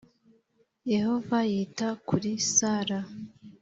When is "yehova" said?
0.93-1.37